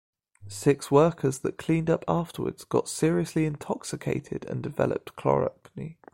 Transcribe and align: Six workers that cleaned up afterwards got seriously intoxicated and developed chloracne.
Six 0.47 0.89
workers 0.89 1.37
that 1.41 1.59
cleaned 1.59 1.87
up 1.87 2.03
afterwards 2.07 2.63
got 2.63 2.89
seriously 2.89 3.45
intoxicated 3.45 4.45
and 4.49 4.63
developed 4.63 5.15
chloracne. 5.15 5.97